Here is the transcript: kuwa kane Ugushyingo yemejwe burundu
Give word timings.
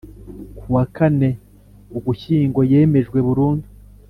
kuwa 0.59 0.83
kane 0.95 1.29
Ugushyingo 1.97 2.59
yemejwe 2.71 3.17
burundu 3.27 3.67